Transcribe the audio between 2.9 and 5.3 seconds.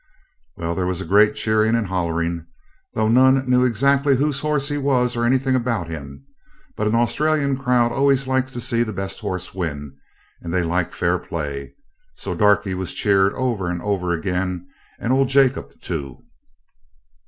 though none knew exactly whose horse he was or